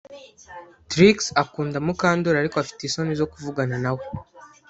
[0.89, 4.03] Trix akunda Mukandoli ariko afite isoni zo kuvugana nawe